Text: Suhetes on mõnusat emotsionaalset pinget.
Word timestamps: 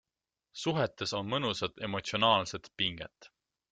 Suhetes 0.61 1.13
on 1.19 1.31
mõnusat 1.35 1.79
emotsionaalset 1.91 2.75
pinget. 2.83 3.35